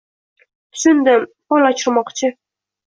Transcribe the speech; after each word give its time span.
Tushundim, 0.77 1.29
fol 1.53 1.71
ochirmoqchi. 1.73 2.35